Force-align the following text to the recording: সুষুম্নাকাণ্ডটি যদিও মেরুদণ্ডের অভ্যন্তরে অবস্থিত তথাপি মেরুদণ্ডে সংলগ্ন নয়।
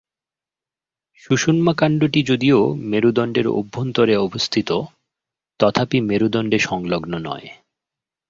সুষুম্নাকাণ্ডটি 1.23 2.21
যদিও 2.23 2.59
মেরুদণ্ডের 2.83 3.47
অভ্যন্তরে 3.51 4.15
অবস্থিত 4.17 4.69
তথাপি 5.59 5.97
মেরুদণ্ডে 6.01 6.59
সংলগ্ন 6.59 7.13
নয়। 7.19 7.47